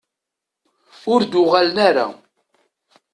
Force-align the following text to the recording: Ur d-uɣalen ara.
Ur 1.11 1.21
d-uɣalen 1.23 1.77
ara. 1.87 2.07